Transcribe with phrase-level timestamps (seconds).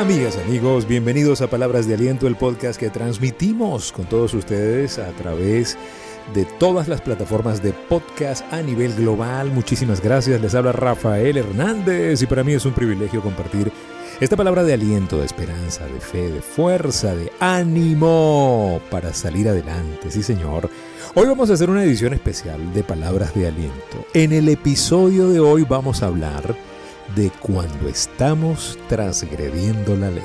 [0.00, 5.10] Amigas, amigos, bienvenidos a Palabras de Aliento, el podcast que transmitimos con todos ustedes a
[5.10, 5.76] través
[6.32, 9.50] de todas las plataformas de podcast a nivel global.
[9.50, 13.70] Muchísimas gracias, les habla Rafael Hernández y para mí es un privilegio compartir
[14.20, 20.10] esta palabra de aliento, de esperanza, de fe, de fuerza, de ánimo para salir adelante.
[20.10, 20.70] Sí, señor.
[21.14, 24.06] Hoy vamos a hacer una edición especial de Palabras de Aliento.
[24.14, 26.56] En el episodio de hoy vamos a hablar
[27.14, 30.22] de cuando estamos transgrediendo la ley.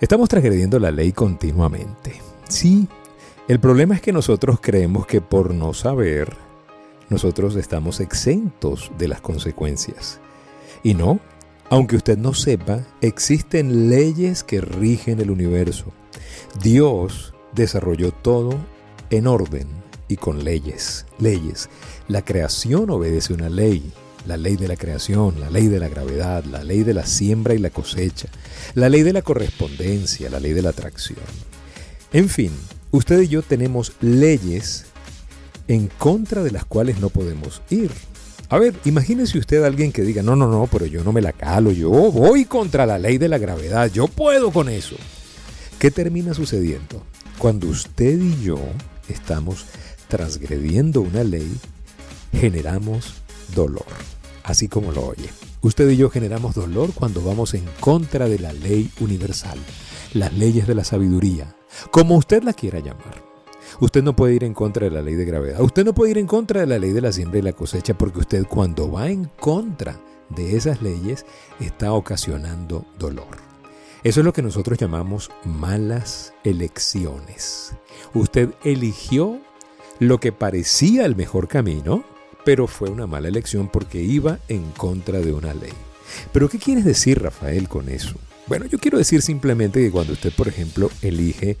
[0.00, 2.20] Estamos transgrediendo la ley continuamente.
[2.48, 2.88] Sí,
[3.46, 6.36] el problema es que nosotros creemos que por no saber,
[7.08, 10.20] nosotros estamos exentos de las consecuencias.
[10.82, 11.20] Y no,
[11.68, 15.92] aunque usted no sepa, existen leyes que rigen el universo.
[16.62, 18.56] Dios desarrolló todo
[19.10, 19.68] en orden
[20.10, 21.06] y con leyes.
[21.18, 21.70] Leyes.
[22.08, 23.92] La creación obedece una ley.
[24.26, 27.54] La ley de la creación, la ley de la gravedad, la ley de la siembra
[27.54, 28.28] y la cosecha,
[28.74, 31.20] la ley de la correspondencia, la ley de la atracción.
[32.12, 32.50] En fin,
[32.90, 34.84] usted y yo tenemos leyes
[35.68, 37.90] en contra de las cuales no podemos ir.
[38.50, 41.22] A ver, imagínese usted a alguien que diga, no, no, no, pero yo no me
[41.22, 44.96] la calo, yo voy contra la ley de la gravedad, yo puedo con eso.
[45.78, 47.02] ¿Qué termina sucediendo?
[47.38, 48.58] Cuando usted y yo
[49.08, 49.66] estamos
[50.10, 51.50] transgrediendo una ley,
[52.32, 53.14] generamos
[53.54, 53.86] dolor,
[54.44, 55.30] así como lo oye.
[55.62, 59.58] Usted y yo generamos dolor cuando vamos en contra de la ley universal,
[60.12, 61.54] las leyes de la sabiduría,
[61.90, 63.22] como usted la quiera llamar.
[63.80, 66.18] Usted no puede ir en contra de la ley de gravedad, usted no puede ir
[66.18, 69.08] en contra de la ley de la siembra y la cosecha, porque usted cuando va
[69.08, 71.24] en contra de esas leyes
[71.60, 73.50] está ocasionando dolor.
[74.02, 77.74] Eso es lo que nosotros llamamos malas elecciones.
[78.14, 79.40] Usted eligió
[80.00, 82.04] lo que parecía el mejor camino,
[82.44, 85.72] pero fue una mala elección porque iba en contra de una ley.
[86.32, 88.14] Pero ¿qué quieres decir, Rafael, con eso?
[88.46, 91.56] Bueno, yo quiero decir simplemente que cuando usted, por ejemplo, elige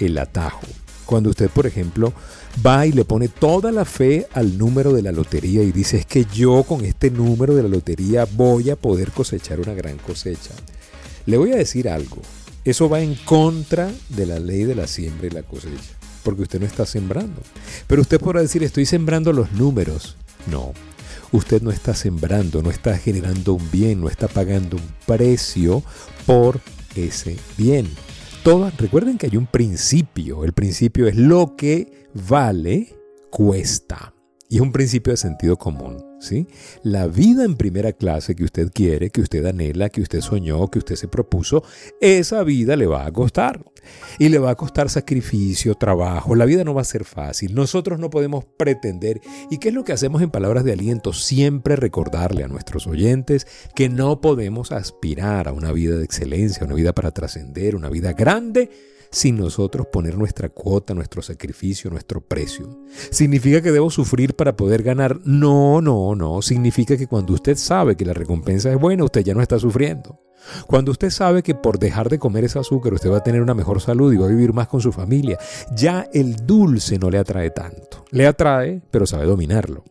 [0.00, 0.66] el atajo,
[1.04, 2.12] cuando usted, por ejemplo,
[2.64, 6.06] va y le pone toda la fe al número de la lotería y dice, es
[6.06, 10.52] que yo con este número de la lotería voy a poder cosechar una gran cosecha.
[11.26, 12.22] Le voy a decir algo.
[12.64, 16.60] Eso va en contra de la ley de la siembra y la cosecha, porque usted
[16.60, 17.42] no está sembrando.
[17.86, 20.16] Pero usted podrá decir, estoy sembrando los números.
[20.50, 20.72] No,
[21.30, 25.82] usted no está sembrando, no está generando un bien, no está pagando un precio
[26.26, 26.60] por
[26.96, 27.88] ese bien.
[28.42, 30.44] Todas, recuerden que hay un principio.
[30.44, 32.94] El principio es lo que vale,
[33.30, 34.14] cuesta.
[34.48, 36.13] Y es un principio de sentido común.
[36.82, 40.78] La vida en primera clase que usted quiere, que usted anhela, que usted soñó, que
[40.78, 41.62] usted se propuso,
[42.00, 43.64] esa vida le va a costar.
[44.18, 46.34] Y le va a costar sacrificio, trabajo.
[46.34, 47.54] La vida no va a ser fácil.
[47.54, 49.20] Nosotros no podemos pretender.
[49.50, 51.12] ¿Y qué es lo que hacemos en palabras de aliento?
[51.12, 56.74] Siempre recordarle a nuestros oyentes que no podemos aspirar a una vida de excelencia, una
[56.74, 58.70] vida para trascender, una vida grande
[59.14, 62.80] sin nosotros poner nuestra cuota, nuestro sacrificio, nuestro precio.
[63.10, 65.20] ¿Significa que debo sufrir para poder ganar?
[65.24, 66.42] No, no, no.
[66.42, 70.20] Significa que cuando usted sabe que la recompensa es buena, usted ya no está sufriendo.
[70.66, 73.54] Cuando usted sabe que por dejar de comer ese azúcar usted va a tener una
[73.54, 75.38] mejor salud y va a vivir más con su familia,
[75.74, 78.04] ya el dulce no le atrae tanto.
[78.10, 79.84] Le atrae, pero sabe dominarlo.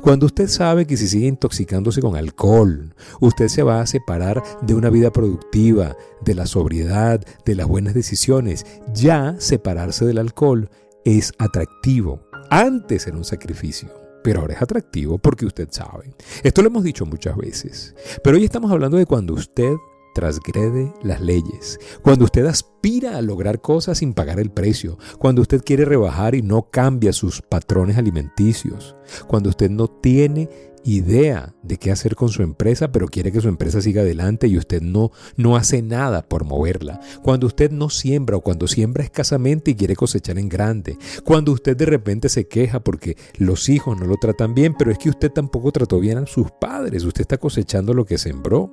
[0.00, 4.74] Cuando usted sabe que si sigue intoxicándose con alcohol, usted se va a separar de
[4.74, 10.70] una vida productiva, de la sobriedad, de las buenas decisiones, ya separarse del alcohol
[11.04, 12.20] es atractivo.
[12.50, 13.88] Antes era un sacrificio
[14.22, 16.12] pero ahora es atractivo porque usted sabe.
[16.42, 19.74] Esto lo hemos dicho muchas veces, pero hoy estamos hablando de cuando usted
[20.14, 25.62] transgrede las leyes, cuando usted aspira a lograr cosas sin pagar el precio, cuando usted
[25.64, 30.48] quiere rebajar y no cambia sus patrones alimenticios, cuando usted no tiene
[30.84, 34.56] idea de qué hacer con su empresa, pero quiere que su empresa siga adelante y
[34.56, 37.00] usted no, no hace nada por moverla.
[37.22, 40.96] Cuando usted no siembra o cuando siembra escasamente y quiere cosechar en grande.
[41.24, 44.98] Cuando usted de repente se queja porque los hijos no lo tratan bien, pero es
[44.98, 47.04] que usted tampoco trató bien a sus padres.
[47.04, 48.72] Usted está cosechando lo que sembró.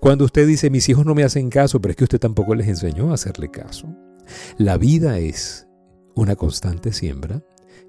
[0.00, 2.68] Cuando usted dice, mis hijos no me hacen caso, pero es que usted tampoco les
[2.68, 3.88] enseñó a hacerle caso.
[4.58, 5.66] La vida es
[6.14, 7.42] una constante siembra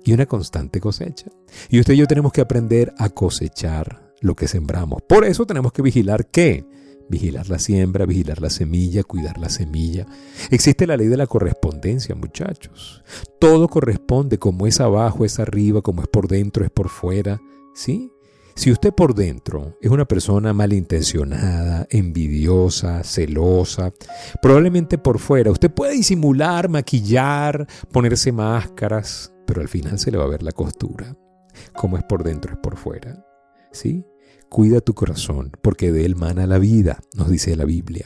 [0.03, 1.27] y una constante cosecha.
[1.69, 5.01] Y usted y yo tenemos que aprender a cosechar lo que sembramos.
[5.07, 6.65] Por eso tenemos que vigilar qué?
[7.09, 10.07] Vigilar la siembra, vigilar la semilla, cuidar la semilla.
[10.49, 13.03] Existe la ley de la correspondencia, muchachos.
[13.39, 17.41] Todo corresponde, como es abajo, es arriba, como es por dentro, es por fuera.
[17.75, 18.12] ¿Sí?
[18.55, 23.91] Si usted por dentro es una persona malintencionada, envidiosa, celosa,
[24.41, 30.25] probablemente por fuera usted puede disimular, maquillar, ponerse máscaras, pero al final se le va
[30.25, 31.15] a ver la costura.
[31.73, 33.25] Como es por dentro es por fuera.
[33.71, 34.05] ¿sí?
[34.53, 38.05] Cuida tu corazón, porque de él mana la vida, nos dice la Biblia.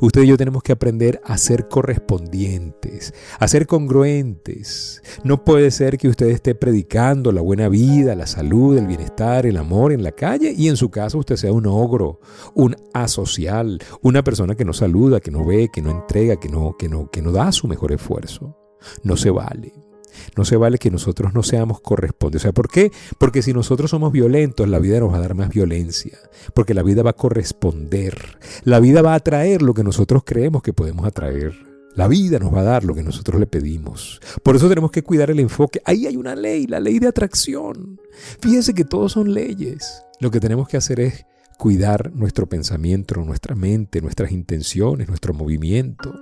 [0.00, 5.02] Usted y yo tenemos que aprender a ser correspondientes, a ser congruentes.
[5.24, 9.56] No puede ser que usted esté predicando la buena vida, la salud, el bienestar, el
[9.56, 12.20] amor en la calle y en su casa usted sea un ogro,
[12.54, 16.76] un asocial, una persona que no saluda, que no ve, que no entrega, que no,
[16.78, 18.56] que no, que no da su mejor esfuerzo.
[19.02, 19.87] No se vale.
[20.36, 22.42] No se vale que nosotros no seamos correspondientes.
[22.42, 22.90] O sea, ¿por qué?
[23.18, 26.18] Porque si nosotros somos violentos, la vida nos va a dar más violencia.
[26.54, 28.38] Porque la vida va a corresponder.
[28.64, 31.54] La vida va a atraer lo que nosotros creemos que podemos atraer.
[31.94, 34.20] La vida nos va a dar lo que nosotros le pedimos.
[34.44, 35.80] Por eso tenemos que cuidar el enfoque.
[35.84, 38.00] Ahí hay una ley, la ley de atracción.
[38.40, 40.04] Fíjense que todos son leyes.
[40.20, 41.26] Lo que tenemos que hacer es
[41.58, 46.14] cuidar nuestro pensamiento, nuestra mente, nuestras intenciones, nuestro movimiento.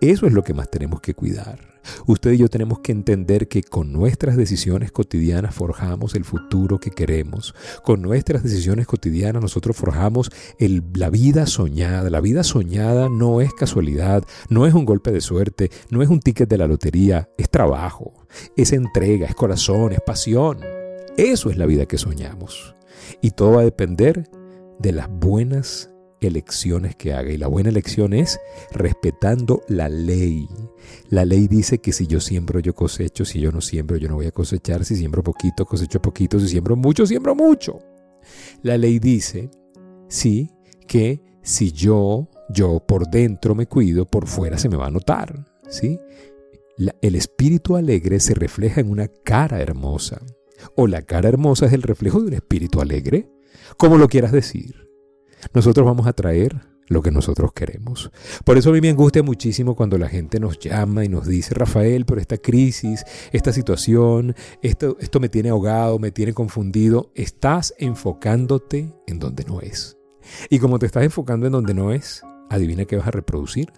[0.00, 1.76] Eso es lo que más tenemos que cuidar.
[2.06, 6.90] Usted y yo tenemos que entender que con nuestras decisiones cotidianas forjamos el futuro que
[6.90, 7.54] queremos.
[7.84, 12.10] Con nuestras decisiones cotidianas nosotros forjamos la vida soñada.
[12.10, 16.20] La vida soñada no es casualidad, no es un golpe de suerte, no es un
[16.20, 18.26] ticket de la lotería, es trabajo,
[18.56, 20.60] es entrega, es corazón, es pasión.
[21.16, 22.74] Eso es la vida que soñamos.
[23.20, 24.28] Y todo va a depender
[24.78, 25.90] de las buenas
[26.20, 27.30] elecciones que haga.
[27.30, 28.40] Y la buena elección es
[28.72, 30.48] respetando la ley.
[31.10, 33.24] La ley dice que si yo siembro, yo cosecho.
[33.24, 34.84] Si yo no siembro, yo no voy a cosechar.
[34.84, 36.38] Si siembro poquito, cosecho poquito.
[36.40, 37.78] Si siembro mucho, siembro mucho.
[38.62, 39.50] La ley dice,
[40.08, 40.50] sí,
[40.86, 45.44] que si yo, yo por dentro me cuido, por fuera se me va a notar.
[45.68, 45.98] ¿sí?
[47.00, 50.20] el espíritu alegre se refleja en una cara hermosa.
[50.74, 53.30] O la cara hermosa es el reflejo de un espíritu alegre.
[53.76, 54.86] Como lo quieras decir
[55.52, 58.10] nosotros vamos a traer lo que nosotros queremos.
[58.44, 61.54] Por eso a mí me angustia muchísimo cuando la gente nos llama y nos dice,
[61.54, 67.10] Rafael, pero esta crisis, esta situación, esto, esto me tiene ahogado, me tiene confundido.
[67.14, 69.96] Estás enfocándote en donde no es.
[70.50, 73.72] Y como te estás enfocando en donde no es, adivina qué vas a reproducir.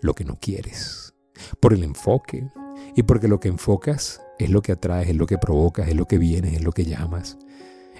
[0.00, 1.14] Lo que no quieres.
[1.60, 2.48] Por el enfoque.
[2.96, 6.06] Y porque lo que enfocas es lo que atraes, es lo que provocas, es lo
[6.06, 7.38] que vienes, es lo que llamas.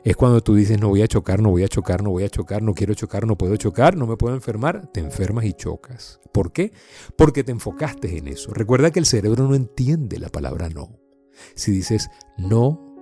[0.04, 2.28] Es cuando tú dices, no voy a chocar, no voy a chocar, no voy a
[2.28, 6.20] chocar, no quiero chocar, no puedo chocar, no me puedo enfermar, te enfermas y chocas.
[6.30, 6.72] ¿Por qué?
[7.16, 8.52] Porque te enfocaste en eso.
[8.52, 11.00] Recuerda que el cerebro no entiende la palabra no.
[11.54, 12.94] Si dices, no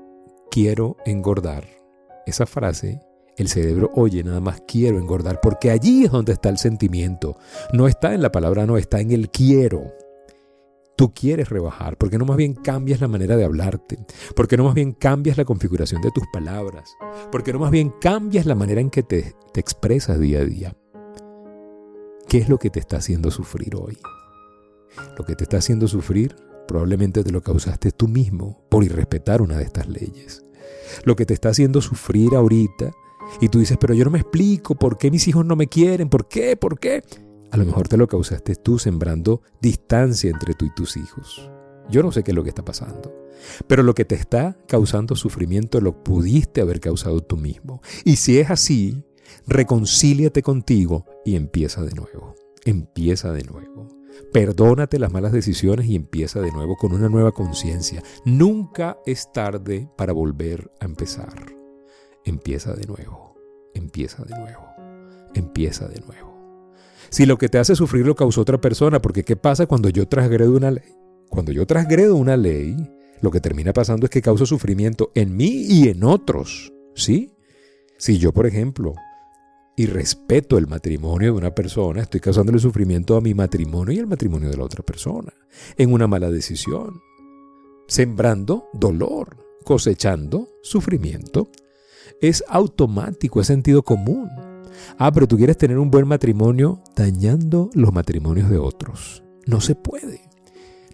[0.53, 1.67] quiero engordar,
[2.25, 3.01] esa frase
[3.37, 7.37] el cerebro oye nada más quiero engordar, porque allí es donde está el sentimiento.
[7.73, 9.93] No está en la palabra no, está en el quiero
[10.97, 11.97] tú quieres rebajar?
[11.97, 13.99] ¿Por qué no más bien cambias la manera de hablarte?
[14.35, 16.95] ¿Por qué no más bien cambias la configuración de tus palabras?
[17.31, 20.45] ¿Por qué no más bien cambias la manera en que te, te expresas día a
[20.45, 20.77] día?
[22.29, 23.99] ¿Qué es lo que te está haciendo sufrir hoy?
[25.19, 26.37] Lo que te está haciendo sufrir
[26.67, 30.43] probablemente te lo causaste tú mismo por irrespetar una de estas leyes.
[31.05, 32.93] Lo que te está haciendo sufrir ahorita
[33.41, 36.09] y tú dices, pero yo no me explico por qué mis hijos no me quieren,
[36.09, 37.03] por qué, por qué.
[37.53, 41.51] A lo mejor te lo causaste tú sembrando distancia entre tú y tus hijos.
[41.91, 43.15] Yo no sé qué es lo que está pasando.
[43.67, 47.83] Pero lo que te está causando sufrimiento lo pudiste haber causado tú mismo.
[48.07, 49.05] Y si es así,
[49.47, 52.35] reconcíliate contigo y empieza de nuevo.
[52.65, 53.87] Empieza de nuevo.
[54.33, 58.03] Perdónate las malas decisiones y empieza de nuevo con una nueva conciencia.
[58.25, 61.35] Nunca es tarde para volver a empezar.
[62.25, 63.35] Empieza de nuevo.
[63.75, 64.65] Empieza de nuevo.
[65.35, 66.32] Empieza de nuevo.
[67.13, 70.09] Si lo que te hace sufrir lo causó otra persona, porque ¿qué pasa cuando yo
[70.09, 70.95] transgredo una ley?
[71.29, 72.75] Cuando yo transgredo una ley,
[73.21, 77.35] lo que termina pasando es que causo sufrimiento en mí y en otros, ¿sí?
[77.99, 78.95] Si yo, por ejemplo,
[79.77, 84.07] y respeto el matrimonio de una persona, estoy causándole sufrimiento a mi matrimonio y al
[84.07, 85.35] matrimonio de la otra persona,
[85.77, 86.99] en una mala decisión,
[87.89, 91.51] sembrando dolor, cosechando sufrimiento.
[92.23, 94.31] Es automático, es sentido común.
[94.99, 99.23] Ah, pero tú quieres tener un buen matrimonio dañando los matrimonios de otros.
[99.47, 100.21] No se puede.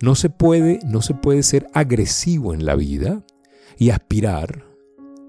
[0.00, 3.24] No se puede, no se puede ser agresivo en la vida
[3.76, 4.64] y aspirar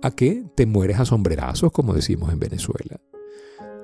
[0.01, 3.01] a que te mueres a sombrerazos, como decimos en Venezuela.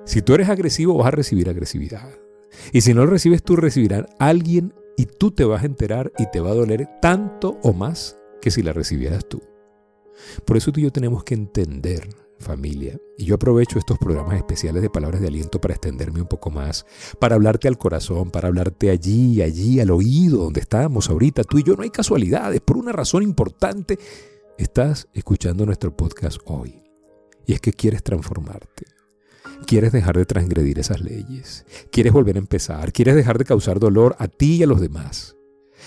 [0.06, 2.10] Si tú eres agresivo, vas a recibir agresividad.
[2.72, 6.30] Y si no lo recibes tú, recibirá alguien y tú te vas a enterar y
[6.32, 9.42] te va a doler tanto o más que si la recibieras tú.
[10.46, 12.08] Por eso tú y yo tenemos que entender
[12.40, 12.98] familia.
[13.18, 16.86] Y yo aprovecho estos programas especiales de palabras de aliento para extenderme un poco más,
[17.20, 21.44] para hablarte al corazón, para hablarte allí, allí, al oído, donde estamos ahorita.
[21.44, 23.98] Tú y yo no hay casualidades, por una razón importante.
[24.58, 26.82] Estás escuchando nuestro podcast hoy.
[27.46, 28.86] Y es que quieres transformarte.
[29.66, 31.66] Quieres dejar de transgredir esas leyes.
[31.92, 32.92] Quieres volver a empezar.
[32.92, 35.35] Quieres dejar de causar dolor a ti y a los demás.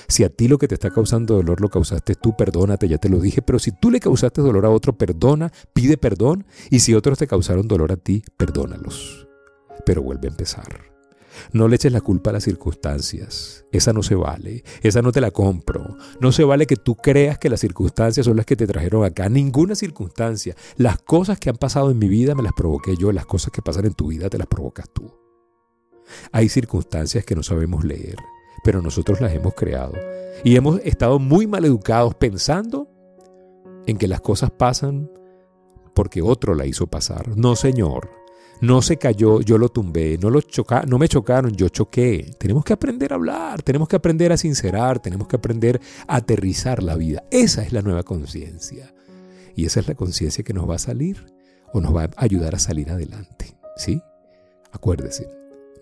[0.07, 3.09] Si a ti lo que te está causando dolor lo causaste tú, perdónate, ya te
[3.09, 3.43] lo dije.
[3.43, 6.47] Pero si tú le causaste dolor a otro, perdona, pide perdón.
[6.71, 9.27] Y si otros te causaron dolor a ti, perdónalos.
[9.85, 10.89] Pero vuelve a empezar.
[11.53, 13.65] No le eches la culpa a las circunstancias.
[13.71, 14.65] Esa no se vale.
[14.83, 15.97] Esa no te la compro.
[16.21, 19.29] No se vale que tú creas que las circunstancias son las que te trajeron acá.
[19.29, 20.57] Ninguna circunstancia.
[20.77, 23.13] Las cosas que han pasado en mi vida me las provoqué yo.
[23.13, 25.13] Las cosas que pasan en tu vida te las provocas tú.
[26.33, 28.17] Hay circunstancias que no sabemos leer,
[28.65, 29.95] pero nosotros las hemos creado.
[30.45, 32.89] Y hemos estado muy mal educados pensando
[33.87, 35.11] en que las cosas pasan
[35.95, 37.37] porque otro la hizo pasar.
[37.37, 38.11] No, señor.
[38.61, 42.33] No se cayó, yo lo tumbé, no, lo choca, no me chocaron, yo choqué.
[42.39, 46.83] Tenemos que aprender a hablar, tenemos que aprender a sincerar, tenemos que aprender a aterrizar
[46.83, 47.25] la vida.
[47.31, 48.93] Esa es la nueva conciencia.
[49.55, 51.27] Y esa es la conciencia que nos va a salir
[51.73, 53.57] o nos va a ayudar a salir adelante.
[53.77, 54.03] ¿Sí?
[54.73, 55.29] Acuérdese,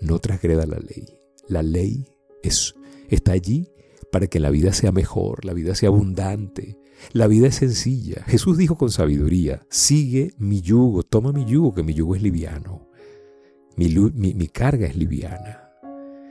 [0.01, 1.19] no transgreda la ley.
[1.49, 2.07] La ley
[2.47, 2.75] es,
[3.09, 3.69] está allí
[4.11, 6.79] para que la vida sea mejor, la vida sea abundante,
[7.13, 8.25] la vida es sencilla.
[8.27, 12.89] Jesús dijo con sabiduría, sigue mi yugo, toma mi yugo, que mi yugo es liviano.
[13.77, 15.71] Mi, carga es liviana.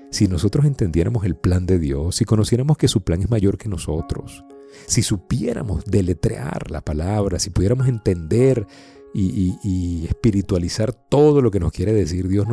[0.09, 3.69] Si nosotros entendiéramos el plan de Dios, si conociéramos que su plan es mayor que
[3.69, 4.43] nosotros,
[4.87, 8.65] si supiéramos deletrear la palabra, si pudiéramos entender
[9.13, 12.47] y, espiritualizar todo lo que nos quiere decir Dios,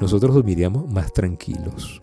[0.00, 2.00] nosotros dormiríamos más tranquilos,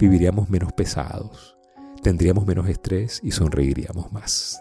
[0.00, 1.56] viviríamos menos pesados,
[2.02, 4.60] tendríamos menos estrés y sonreiríamos más.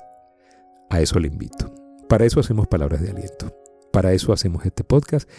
[0.90, 1.74] A eso le invito.
[2.10, 3.56] Para eso hacemos palabras de aliento.
[3.92, 5.30] Para eso hacemos este podcast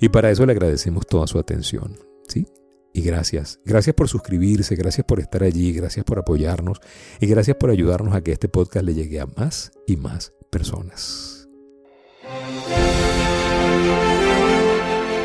[0.00, 1.98] y para eso le agradecemos toda su atención.
[2.26, 2.46] ¿sí?
[2.94, 3.60] Y gracias.
[3.64, 6.80] Gracias por suscribirse, gracias por estar allí, gracias por apoyarnos
[7.20, 11.48] y gracias por ayudarnos a que este podcast le llegue a más y más personas.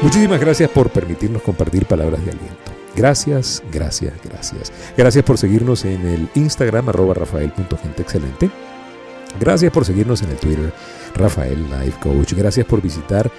[0.02, 2.65] Muchísimas gracias por permitirnos compartir palabras de aliento.
[2.96, 4.72] Gracias, gracias, gracias.
[4.98, 8.50] Gracias por seguirnos en el Instagram arroba rafael.genteexcelente.
[9.40, 10.74] Gracias por seguirnos en el Twitter,
[11.16, 12.34] Rafael Life Coach.
[12.34, 13.32] Gracias por visitar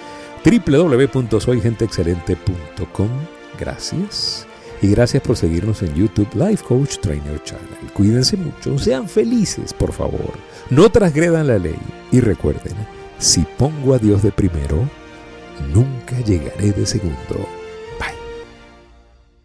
[0.45, 3.09] www.soygenteexcelente.com.
[3.59, 4.47] Gracias.
[4.81, 7.91] Y gracias por seguirnos en YouTube Life Coach Trainer Channel.
[7.93, 10.33] Cuídense mucho, sean felices, por favor.
[10.69, 11.79] No transgredan la ley.
[12.11, 12.75] Y recuerden,
[13.17, 14.87] si pongo a Dios de primero,
[15.73, 17.47] nunca llegaré de segundo.